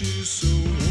[0.00, 0.87] you so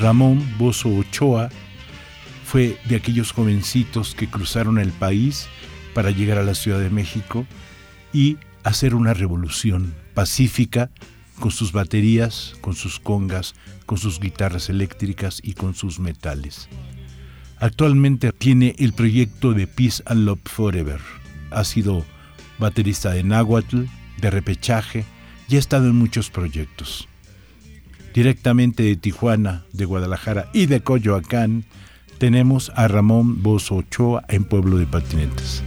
[0.00, 1.50] Ramón Bozo Ochoa
[2.44, 5.46] fue de aquellos jovencitos que cruzaron el país
[5.94, 7.46] para llegar a la Ciudad de México
[8.12, 10.90] y hacer una revolución pacífica
[11.38, 13.54] con sus baterías, con sus congas,
[13.84, 16.68] con sus guitarras eléctricas y con sus metales.
[17.58, 21.00] Actualmente tiene el proyecto de Peace and Love Forever.
[21.50, 22.06] Ha sido
[22.58, 23.84] baterista de náhuatl,
[24.18, 25.04] de repechaje
[25.48, 27.09] y ha estado en muchos proyectos
[28.14, 31.64] directamente de Tijuana, de Guadalajara y de Coyoacán,
[32.18, 35.62] tenemos a Ramón Bozo Ochoa en Pueblo de Patinetas.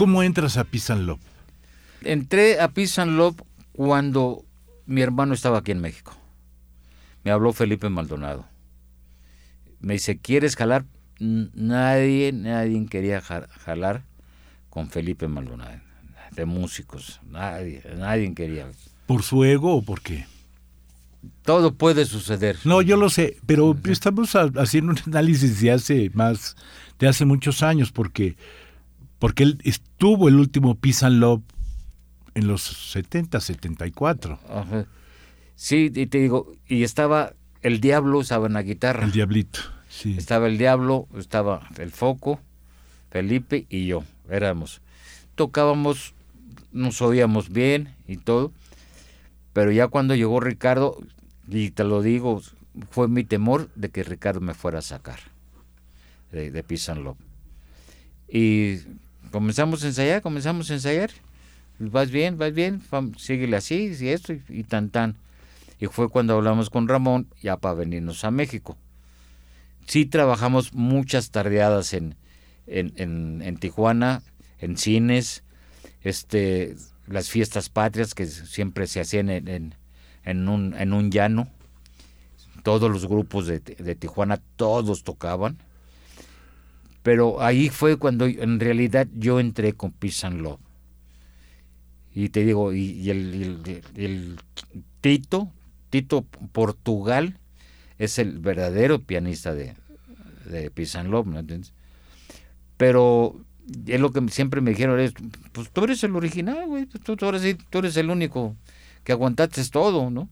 [0.00, 1.20] ¿Cómo entras a Pisan Love?
[2.00, 3.36] Entré a Pisan Love
[3.72, 4.46] cuando
[4.86, 6.16] mi hermano estaba aquí en México.
[7.22, 8.46] Me habló Felipe Maldonado.
[9.78, 10.86] Me dice, ¿quieres jalar?
[11.18, 14.04] Nadie, nadie quería jalar
[14.70, 15.82] con Felipe Maldonado.
[16.30, 18.70] De músicos, nadie, nadie quería.
[19.04, 20.24] ¿Por su ego o por qué?
[21.42, 22.56] Todo puede suceder.
[22.64, 26.56] No, yo lo sé, pero estamos haciendo un análisis de hace más,
[26.98, 28.36] de hace muchos años, porque
[29.20, 31.42] porque él estuvo el último Peace and Love
[32.34, 34.40] en los 70, 74.
[34.48, 34.86] Ajá.
[35.54, 39.04] Sí, y te digo, y estaba el diablo, estaba en la guitarra.
[39.04, 40.16] El diablito, sí.
[40.16, 42.40] Estaba el diablo, estaba el foco,
[43.10, 44.80] Felipe y yo, éramos.
[45.34, 46.14] Tocábamos,
[46.72, 48.52] nos oíamos bien y todo,
[49.52, 50.96] pero ya cuando llegó Ricardo,
[51.46, 52.40] y te lo digo,
[52.90, 55.18] fue mi temor de que Ricardo me fuera a sacar
[56.32, 57.18] de, de Peace and Love.
[58.32, 58.78] Y
[59.30, 61.10] comenzamos a ensayar, comenzamos a ensayar.
[61.78, 62.82] Vas bien, vas bien,
[63.16, 65.16] síguele así, y esto, y, tan tan.
[65.78, 68.76] Y fue cuando hablamos con Ramón ya para venirnos a México.
[69.86, 72.16] sí trabajamos muchas tardeadas en,
[72.66, 74.22] en, en, en Tijuana,
[74.58, 75.42] en cines,
[76.02, 76.76] este,
[77.06, 79.74] las fiestas patrias que siempre se hacían en, en,
[80.24, 81.48] en un, en un llano.
[82.62, 85.56] Todos los grupos de, de Tijuana, todos tocaban.
[87.02, 90.60] Pero ahí fue cuando en realidad yo entré con Peace and Love.
[92.14, 94.36] Y te digo, y, y el, y el- el
[95.00, 95.50] Tito,
[95.90, 97.38] Tito Portugal,
[97.98, 99.74] es el verdadero pianista de,
[100.46, 101.72] de Peace and Love, ¿no entiendes?
[102.76, 103.40] Pero
[103.86, 105.12] es lo que siempre me dijeron, es,
[105.52, 108.56] pues tú eres el original, güey, tú, tú, sí, tú eres el único
[109.04, 110.28] que aguantaste todo, ¿no?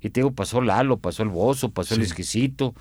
[0.00, 2.02] Y te digo, pasó Lalo, pasó el Bozo, pasó el.
[2.02, 2.74] Exquisito,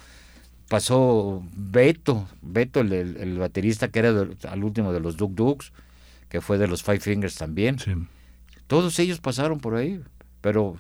[0.70, 5.34] pasó Beto, Beto, el, el- el baterista que era de- al último de los Duk
[5.34, 5.72] Duks,
[6.30, 7.80] que fue de los Five Fingers también.
[7.80, 7.92] Sí.
[8.68, 10.02] Todos ellos pasaron por ahí,
[10.42, 10.78] pero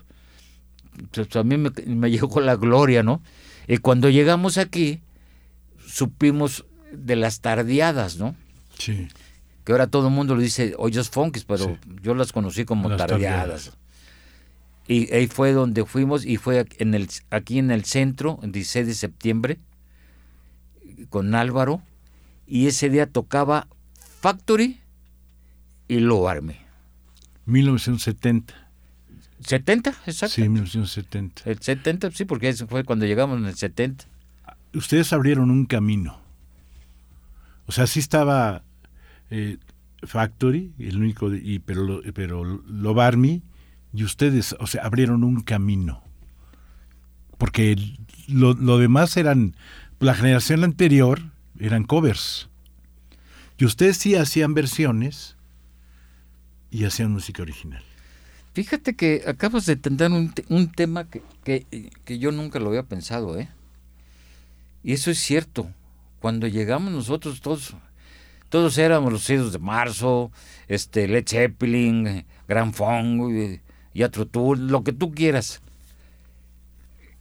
[1.13, 3.21] pues, a mí me, me llegó la gloria, ¿no?
[3.67, 5.01] Y cuando llegamos aquí,
[5.85, 8.35] supimos de las tardeadas, ¿no?
[8.77, 9.07] Sí.
[9.63, 11.75] Que ahora todo el mundo le dice hoyos funkis, pero Sí.
[12.01, 13.39] yo las conocí como Las tardeadas.
[13.39, 13.77] tardeadas.
[14.87, 18.87] Y ahí fue donde fuimos, y fue en el, aquí en el centro, el 16
[18.87, 19.57] de septiembre,
[21.09, 21.81] con Álvaro,
[22.47, 23.67] y ese día tocaba
[24.21, 24.79] Factory
[25.87, 26.55] y Low Army.
[27.45, 28.53] 1970.
[29.41, 30.35] 70, exacto.
[30.35, 31.43] Sí, 1970.
[31.45, 34.05] El 70, sí, porque eso fue cuando llegamos en el 70.
[34.73, 36.19] Ustedes abrieron un camino.
[37.67, 38.63] O sea, sí estaba
[39.29, 39.57] eh,
[40.03, 43.41] Factory, el único, de- y, pero, lo- pero Love Army,
[43.93, 46.01] y ustedes, o sea, abrieron un camino.
[47.37, 47.75] Porque
[48.27, 49.55] lo, lo demás eran,
[49.99, 51.21] la generación anterior
[51.59, 52.49] eran covers.
[53.57, 55.35] Y ustedes sí hacían versiones
[56.69, 57.83] y hacían música original.
[58.53, 62.69] Fíjate que acabas de tender un, te- un tema que, que, que yo nunca lo
[62.69, 63.49] había pensado, ¿eh?
[64.83, 65.69] Y eso es cierto.
[66.19, 67.75] Cuando llegamos nosotros todos,
[68.49, 70.31] todos éramos los hijos de marzo,
[70.67, 73.61] este, Led Zeppelin, eh, Gran Funk, y,
[73.93, 75.61] y Atro Tool, lo que tú quieras.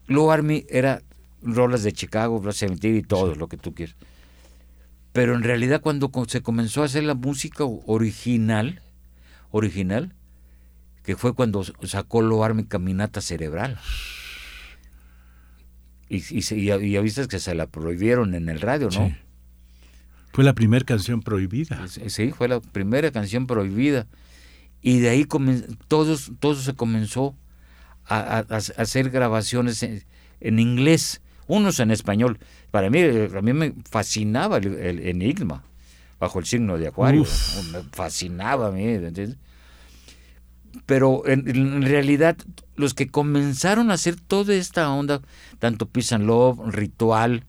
[0.07, 1.03] Low Army era
[1.43, 3.97] rolas de Chicago, Seventeen y todo lo que tú quieras.
[5.13, 8.83] Pero en realidad cuando se comenzó a hacer la música original,
[9.51, 10.15] original,
[11.03, 13.79] que fue cuando sacó Low Army Caminata Cerebral.
[16.09, 19.09] Y, y, y ya- y ya viste que se la prohibieron en el radio, ¿no?
[19.09, 19.15] Sí.
[20.33, 21.87] Fue la primera canción prohibida.
[21.89, 24.07] Sí, Sí, fue la primera canción prohibida.
[24.83, 27.35] Y de ahí comen- todos, todo se comenzó
[28.05, 30.05] a, a- a hacer grabaciones en,
[30.41, 32.39] en inglés, unos en español.
[32.71, 35.63] Para mí, eh, a mí me fascinaba el, el enigma,
[36.19, 37.23] bajo el signo de Acuario.
[37.23, 37.73] Uf.
[37.73, 39.37] Me fascinaba a mí, ¿entiendes?
[40.85, 42.37] Pero en, en realidad,
[42.75, 45.23] los que comenzaron a hacer toda esta onda,
[45.59, 47.45] tanto Peace and Love, Ritual,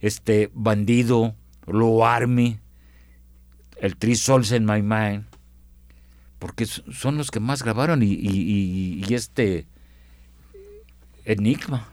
[0.00, 1.34] este Bandido,
[1.66, 2.58] Low Army,
[3.80, 5.26] el Three Souls in My Mind,
[6.40, 9.66] porque son los que más grabaron y, y- y- y este
[11.24, 11.86] Enigma.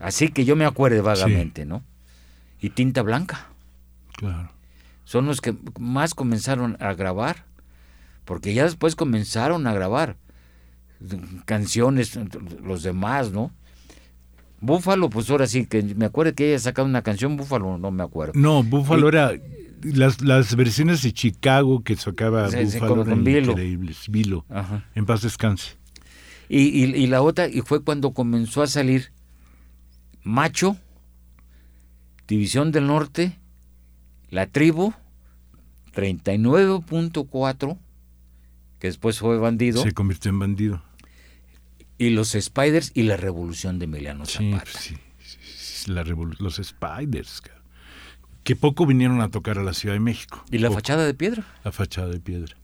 [0.00, 1.84] Así que yo me acuerdo vagamente, ¿no?
[2.60, 3.48] Y Tinta Blanca.
[4.16, 4.50] Claro.
[5.04, 7.44] Son los que más comenzaron a grabar,
[8.24, 10.16] porque ya después comenzaron a grabar
[11.44, 12.18] canciones,
[12.62, 13.50] los demás, ¿no?
[14.60, 18.02] Búfalo, pues ahora sí, que me acuerdo que ella sacado una canción, Búfalo, no me
[18.02, 18.32] acuerdo.
[18.36, 19.32] No, Búfalo Y- era.
[19.82, 23.52] Las, las versiones de Chicago que sacaba sí, Búfalo con- eran Vilo.
[23.52, 24.04] increíbles.
[24.10, 24.44] Vilo.
[24.50, 24.84] Ajá.
[24.94, 25.76] En paz descanse.
[26.50, 29.10] Y, y- y la otra, y fue cuando comenzó a salir
[30.22, 30.76] Macho,
[32.28, 33.38] División del Norte,
[34.30, 34.92] La Tribu,
[35.94, 37.78] 39.4,
[38.78, 40.82] que después fue Bandido, Se convirtió en bandido.
[41.98, 44.64] y los Spiders y la Revolución de Emiliano Zapata.
[44.70, 44.96] pues sí.
[45.22, 47.42] sí, sí, la los Spiders.
[48.44, 50.42] Que poco vinieron a tocar a la Ciudad de México.
[50.50, 50.78] Y la Poco.
[50.78, 51.44] fachada de piedra.
[51.62, 52.56] La fachada de piedra.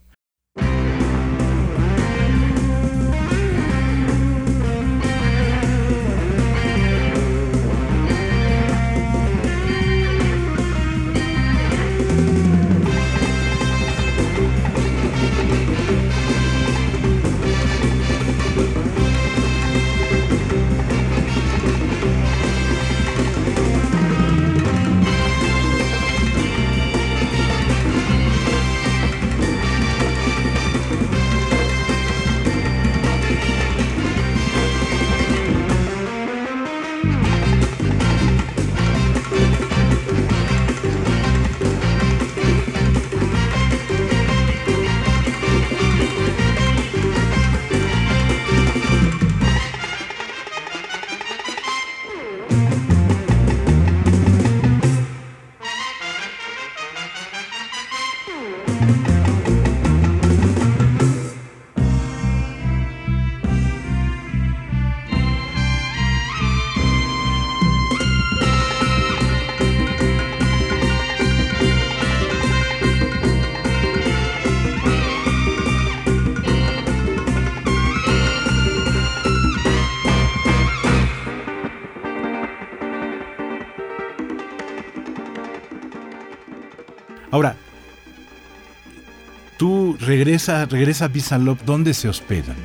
[90.07, 92.57] Regresa, regresa a Love, ¿dónde se hospedan?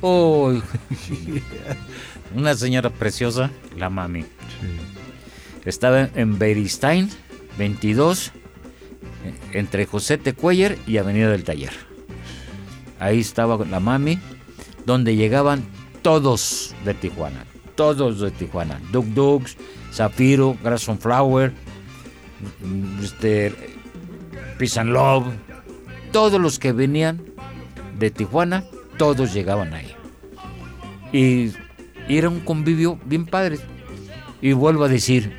[0.00, 0.52] Oh,
[2.34, 4.24] una señora preciosa, la mami.
[5.64, 7.08] Estaba en Beristain,
[7.58, 8.32] 22,
[9.52, 11.72] entre José Tecuellar y Avenida del Taller.
[12.98, 14.18] Ahí estaba la mami,
[14.86, 15.64] donde llegaban
[16.02, 18.80] todos de Tijuana, todos de Tijuana.
[18.90, 19.56] Duk Dugs,
[19.92, 21.52] Zafiro, Grasson Flower,
[23.02, 23.54] este,
[24.58, 25.26] Peace and Love,
[26.12, 27.22] todos los que venían
[27.98, 28.64] de Tijuana,
[28.96, 29.94] todos llegaban ahí.
[31.12, 31.52] Y,
[32.08, 33.58] era un convivio bien padre.
[34.40, 35.32] Y vuelvo a decir,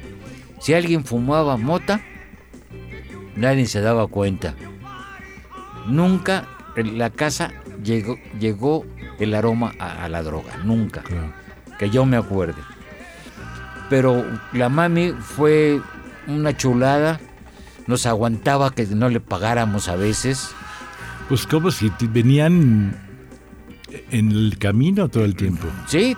[0.59, 2.01] si alguien fumaba mota,
[3.35, 4.55] nadie se daba cuenta.
[5.87, 6.47] Nunca
[6.77, 7.51] en la casa
[7.83, 8.85] llegó, llegó
[9.19, 11.03] el aroma a, la droga, nunca.
[11.77, 12.61] Que yo me acuerde.
[13.89, 15.81] Pero la mami fue
[16.27, 17.19] una chulada,
[17.87, 20.55] nos aguantaba que no le pagáramos a veces.
[21.29, 22.95] Pues como si venían
[24.11, 25.67] en el camino todo el tiempo.
[25.87, 26.15] Sí,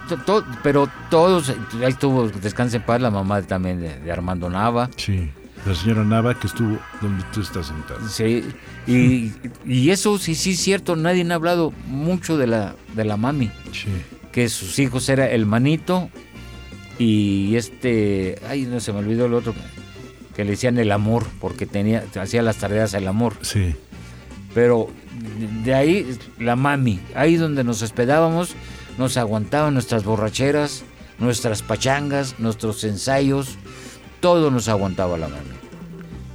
[0.62, 4.90] pero todos, ahí estuvo, descanse en paz, la mamá también de, Armando Nava.
[4.98, 5.30] Sí,
[5.66, 8.08] la señora Nava que estuvo donde tú estás sentado.
[8.08, 8.44] Sí,
[8.88, 13.52] y, eso sí, sí es cierto, nadie ha hablado mucho de la, de la mami.
[13.72, 13.90] Sí.
[14.32, 16.10] Que sus hijos era el manito
[16.98, 19.54] y este, ay, no se me olvidó el otro,
[20.36, 23.36] que le decían el amor, porque tenía, hacía las tareas el amor.
[23.42, 23.76] Sí.
[24.54, 24.90] Pero
[25.64, 28.56] de ahí la mami, ahí donde nos hospedábamos,
[28.98, 30.84] nos aguantaban nuestras borracheras,
[31.20, 33.58] nuestras pachangas, nuestros ensayos,
[34.20, 35.56] todo nos aguantaba la mami.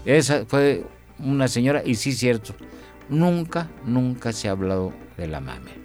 [0.04, 0.84] Esa fue
[1.18, 2.54] una señora, y sí cierto,
[3.08, 5.77] nunca, nunca se ha hablado de la mami.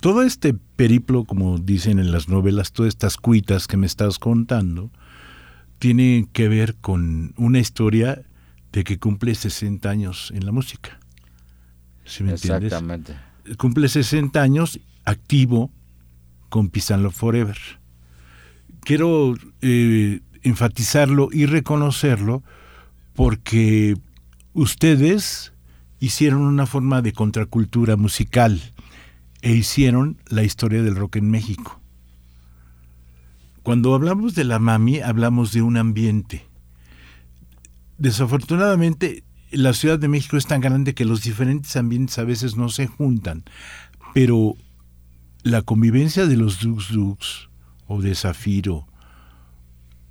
[0.00, 4.90] Todo este periplo, como dicen en las novelas, todas estas cuitas que me estás contando,
[5.78, 8.22] tiene que ver con una historia
[8.72, 10.98] de que cumple 60 años en la música.
[12.04, 13.14] ¿Sí me Exactamente.
[13.58, 15.70] Cumple 60 años activo
[16.48, 17.58] con Pisanlo Forever.
[18.80, 22.42] Quiero eh, enfatizarlo y reconocerlo
[23.14, 23.96] porque
[24.54, 25.52] ustedes
[25.98, 28.60] hicieron una forma de contracultura musical
[29.42, 31.80] e hicieron la historia del rock en México.
[33.62, 36.46] Cuando hablamos de la mami, hablamos de un ambiente.
[37.98, 42.68] Desafortunadamente, la Ciudad de México es tan grande que los diferentes ambientes a veces no
[42.68, 43.44] se juntan,
[44.14, 44.54] pero
[45.42, 47.50] la convivencia de los Dux Dux
[47.86, 48.86] o de Zafiro,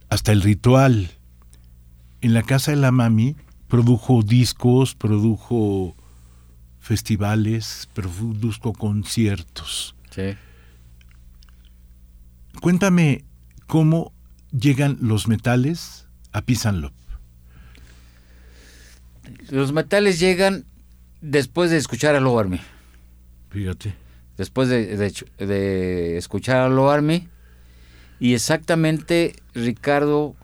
[0.09, 1.12] hasta el ritual
[2.21, 3.36] en la casa de la mami,
[3.67, 5.95] produjo discos, produjo
[6.89, 9.96] festivales, produjo conciertos.
[10.09, 10.35] Sí.
[12.61, 13.25] Cuéntame
[13.68, 14.11] cómo
[14.51, 16.92] llegan los metales a Pisanlop.
[19.51, 20.66] Los metales llegan
[21.22, 22.59] después de escuchar a Low Army.
[23.51, 23.94] Fíjate.
[24.35, 27.27] Después de, de, de escuchar a Low Army.
[28.20, 30.35] Y exactamente Ricardo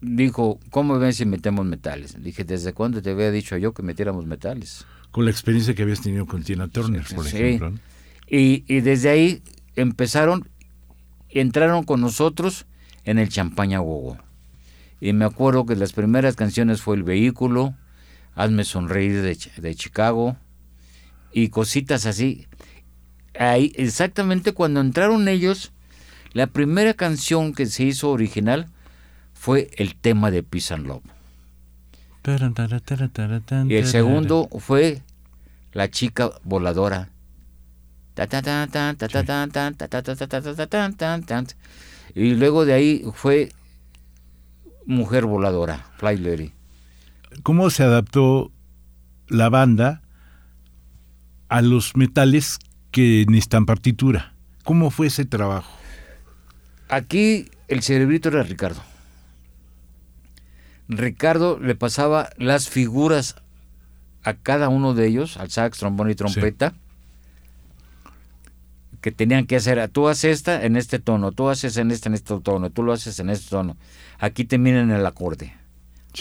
[0.00, 2.16] dijo, ¿cómo ven si metemos metales?
[2.22, 4.86] Dije, ¿desde cuándo te había dicho yo que metiéramos metales?
[5.10, 7.36] Con la experiencia que habías tenido con Tina Turner, por Sí.
[7.36, 7.72] ejemplo.
[8.28, 9.42] Y, y desde ahí
[9.76, 10.48] empezaron,
[11.28, 12.66] entraron con nosotros
[13.04, 14.18] en el Champaña Gogo.
[15.00, 17.74] Y me acuerdo que las primeras canciones fue El Vehículo,
[18.34, 20.36] Hazme Sonreír de, de Chicago
[21.32, 22.46] y cositas así.
[23.38, 25.72] Ahí, exactamente cuando entraron ellos,
[26.32, 28.68] la primera canción que se hizo original
[29.32, 31.02] fue el tema de Peace and Love.
[32.22, 35.02] Y el segundo fue
[35.72, 37.08] La chica voladora.
[42.14, 43.50] Y luego de ahí fue
[44.86, 46.52] Mujer voladora, Fly Lady.
[47.42, 48.50] ¿Cómo se adaptó
[49.28, 50.02] la banda
[51.48, 52.58] a los metales
[52.90, 54.34] que necesitan partitura?
[54.64, 55.70] ¿Cómo fue ese trabajo?
[56.88, 58.82] Aquí el cerebrito era Ricardo.
[60.90, 63.36] Ricardo le pasaba las figuras
[64.22, 66.74] a cada uno de ellos, al sax, trombón y trompeta,
[69.00, 72.14] que tenían que hacer, tú haces esta en este tono, tú haces en este en
[72.14, 73.76] este tono, tú lo haces en este tono.
[74.18, 75.54] Aquí termina en el acorde,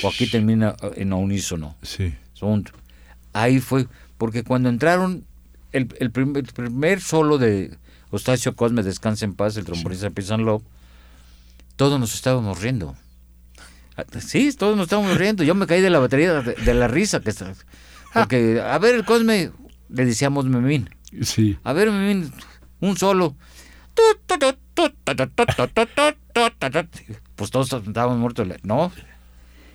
[0.04, 1.76] o aquí termina eh, en unísono.
[1.82, 2.14] Sí.
[2.34, 2.66] Son-
[3.34, 5.26] Ahí fue, porque cuando entraron,
[5.72, 7.78] el, el prim- el primer solo de
[8.12, 10.64] Eustacio Cosme, Descansa en Paz, el trombonista and Love,
[11.76, 12.96] todos nos estábamos riendo.
[14.00, 15.44] Ah, Sí, todos nos estábamos riendo.
[15.44, 17.54] Yo me caí de la batería de, de la risa que está.
[18.14, 19.52] Porque, a ver, Cosme,
[19.90, 20.90] le decíamos Memín.
[21.22, 21.58] Sí.
[21.64, 22.32] A ver, Memín,
[22.80, 23.36] un solo.
[27.36, 28.48] Pues todos estábamos muertos.
[28.64, 28.92] No.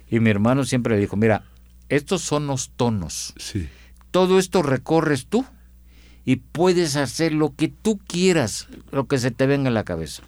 [0.08, 1.44] Y mi hermano siempre le dijo, mira,
[1.88, 3.34] estos son los tonos.
[3.36, 3.68] Sí.
[4.10, 5.44] Todo esto recorres tú
[6.24, 10.22] y puedes hacer lo que tú quieras, lo que se te venga a la cabeza.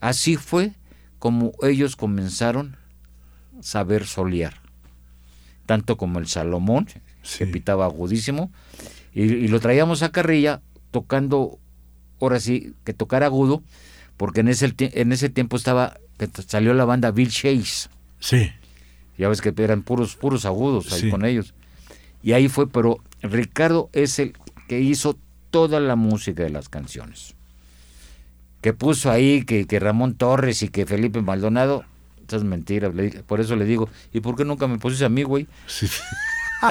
[0.00, 0.72] Así fue
[1.20, 2.76] como ellos comenzaron
[3.58, 4.54] a saber solear.
[5.66, 6.88] Tanto como el Salomón,
[7.22, 7.38] Sí.
[7.38, 8.50] que pitaba agudísimo,
[9.14, 11.58] y, y lo traíamos a carrilla tocando,
[12.20, 13.62] ahora sí, que tocar agudo,
[14.16, 17.88] porque en ese, en ese tiempo estaba, que salió la banda Bill Chase.
[18.18, 18.50] Sí.
[19.18, 21.10] Ya ves que eran puros, puros agudos ahí Sí.
[21.10, 21.54] con ellos.
[22.22, 24.32] Y ahí fue, pero Ricardo es el
[24.66, 25.18] que hizo
[25.50, 27.34] toda la música de las canciones.
[28.60, 31.84] Que puso ahí que, que Ramón Torres y que Felipe Maldonado.
[32.26, 32.88] Eso es mentira.
[32.90, 35.46] le dije- por eso le digo, ¿y por qué nunca me pusiste a mí, güey?
[35.66, 35.88] Sí.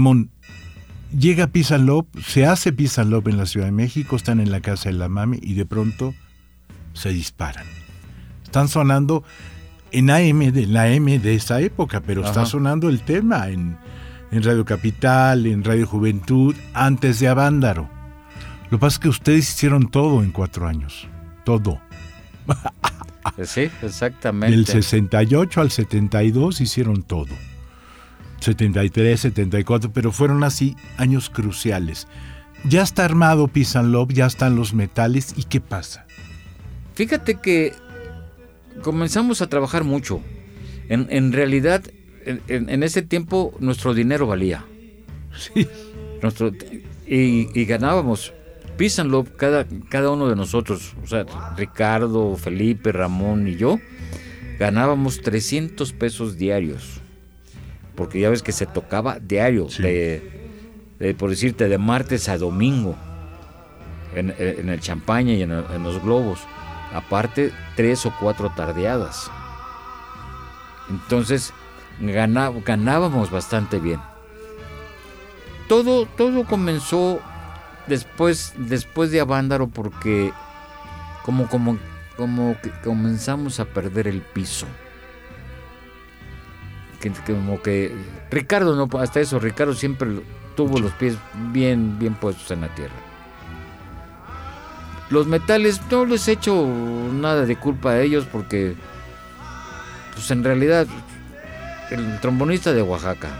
[0.00, 0.30] Ramón,
[1.14, 2.72] llega Love, se hace
[3.04, 5.66] Love en la Ciudad de México, están en la casa de la mami y de
[5.66, 6.14] pronto
[6.94, 7.66] se disparan.
[8.42, 9.24] Están sonando
[9.92, 13.76] en AM, de la AM de esa época, pero está sonando el tema en,
[14.30, 17.90] en Radio Capital, en Radio Juventud, antes de Avándaro.
[18.70, 21.08] Lo que pasa es que ustedes hicieron todo en cuatro años.
[21.44, 21.78] Todo.
[23.44, 24.56] Sí, exactamente.
[24.56, 27.28] Del 68 al 72 hicieron todo.
[28.40, 32.06] 73, 74, pero fueron así años cruciales.
[32.64, 36.06] Ya está armado Peace and Love, ya están los metales, ¿y qué pasa?
[36.94, 37.72] Fíjate que
[38.82, 40.20] comenzamos a trabajar mucho.
[40.88, 41.82] En, en realidad,
[42.26, 44.64] en, en- en ese tiempo nuestro dinero valía.
[45.38, 45.66] Sí.
[46.22, 46.52] Nuestro,
[47.06, 48.32] y, y ganábamos.
[48.76, 51.26] Peace and Love, cada, cada uno de nosotros, o sea,
[51.56, 53.78] Ricardo, Felipe, Ramón y yo,
[54.58, 56.99] ganábamos 300 pesos diarios.
[58.00, 59.82] Porque ya ves que se tocaba diario, Sí.
[59.82, 60.48] de,
[60.98, 62.96] de, por decirte, de martes a domingo,
[64.14, 65.50] en, en el champaña y en,
[65.84, 66.40] los globos.
[66.94, 69.30] Aparte, tres o cuatro tardeadas.
[70.88, 71.52] Entonces,
[72.00, 74.00] ganábamos bastante bien
[75.70, 77.20] todo, todo comenzó
[77.86, 80.32] después, después de Avándaro porque
[81.24, 81.78] como, como,
[82.16, 84.66] como que comenzamos a perder el piso.
[87.00, 87.94] Que, que como que
[88.30, 90.20] Ricardo no hasta eso Ricardo siempre
[90.54, 91.16] tuvo los pies
[91.50, 92.94] bien bien puestos en la tierra.
[95.08, 96.66] Los metales no les echo
[97.12, 98.76] nada de culpa a ellos porque
[100.14, 100.86] pues en realidad
[101.90, 103.30] el trombonista de Oaxaca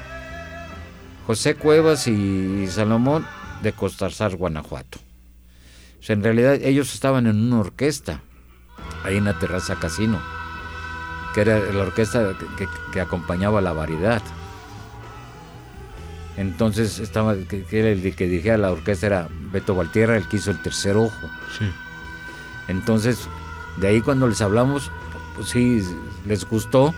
[1.31, 3.25] José Cuevas y Salomón
[3.63, 4.99] de Costarzar, Guanajuato.
[6.01, 8.23] O sea, en realidad ellos estaban en una orquesta,
[9.05, 10.21] ahí en la terraza casino,
[11.35, 12.33] que era la orquesta
[12.93, 14.23] que, acompañaba la variedad.
[16.37, 20.51] Entonces estaba, que, que el que dirigía la orquesta era Beto Valtierra, el que hizo
[20.51, 21.13] el tercer ojo.
[21.59, 21.71] Sí.
[22.69, 23.29] Entonces,
[23.79, 24.91] de ahí cuando les hablamos,
[25.37, 25.83] pues sí,
[26.27, 26.95] les gustó,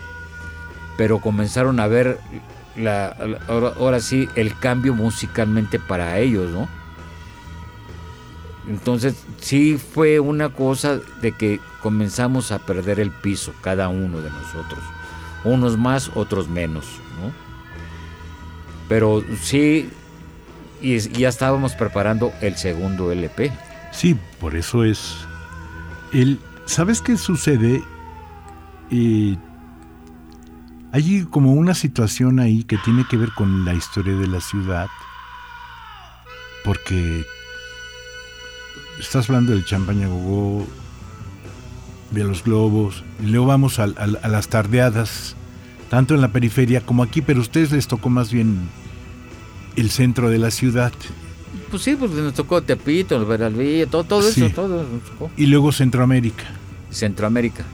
[0.96, 2.20] pero comenzaron a ver
[2.76, 6.68] la, la- ahora, ahora sí el cambio musicalmente para ellos, ¿no?
[8.68, 14.30] Entonces, sí fue una cosa de que comenzamos a perder el piso, cada uno de
[14.30, 14.80] nosotros.
[15.44, 16.84] Unos más, otros menos,
[17.20, 17.32] ¿no?
[18.88, 19.90] Pero sí,
[20.80, 23.50] y, ya estábamos preparando el segundo LP.
[23.90, 25.16] Sí, por eso es.
[26.66, 27.82] ¿Sabes qué sucede?
[28.90, 29.36] Eh,
[30.92, 34.88] hay como una situación ahí que tiene que ver con la historia de la ciudad.
[36.64, 37.24] Porque
[38.98, 40.66] estás hablando del champaña gogó,
[42.10, 45.34] de los globos, y luego vamos a las tardeadas,
[45.88, 48.68] tanto en la periferia como aquí, pero a ustedes les tocó más bien
[49.76, 50.92] el centro de la ciudad.
[51.70, 54.44] Pues sí, pues nos tocó Tepito, el Veralvilla, todo, todo Sí.
[54.44, 55.30] eso, todo nos tocó.
[55.36, 56.44] Y luego Centroamérica.
[56.90, 57.64] Centroamérica.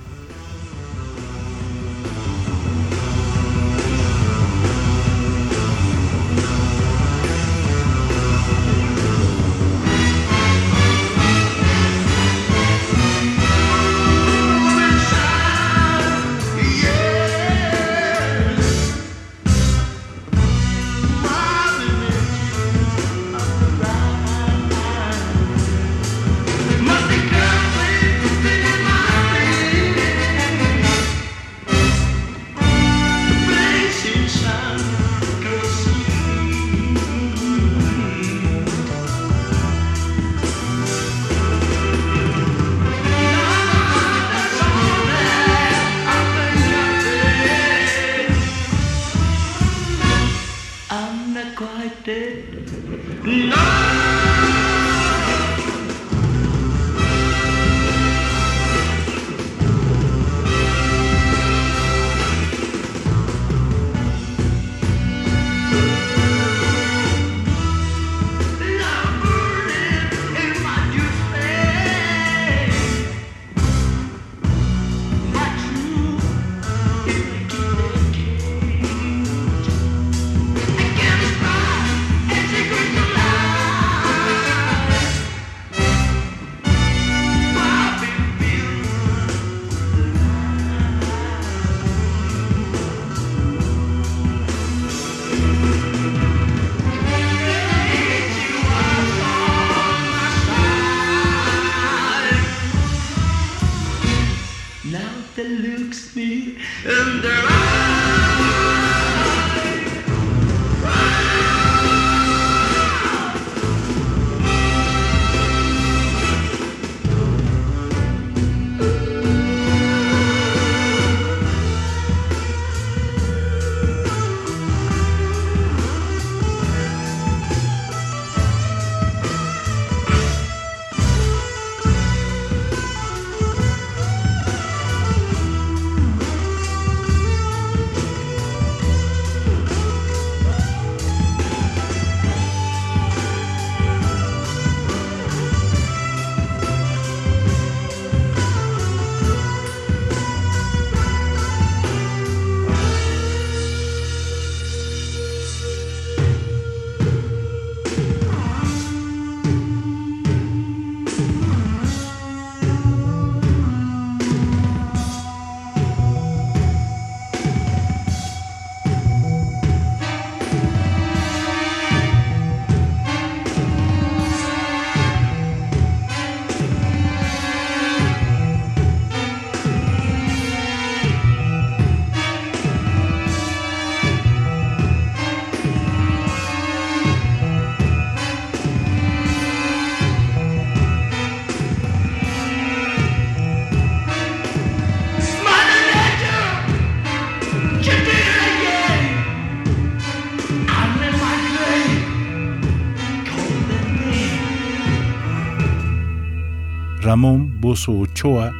[207.18, 208.52] Ramón Bozo Ochoa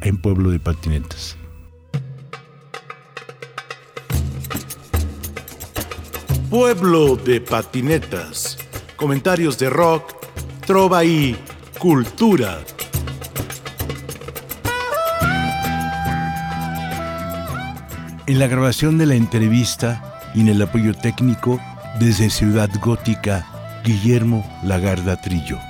[0.00, 1.36] en Pueblo de Patinetas.
[6.50, 8.58] Pueblo de Patinetas.
[8.96, 10.12] Comentarios de rock,
[10.66, 11.36] trova y
[11.78, 12.58] cultura.
[18.26, 21.60] En la grabación de la entrevista y en el apoyo técnico
[22.00, 23.46] desde Ciudad Gótica,
[23.84, 25.69] Guillermo Lagarda Trillo.